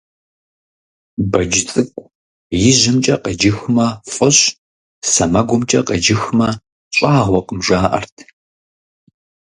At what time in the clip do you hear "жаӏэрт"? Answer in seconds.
7.65-8.15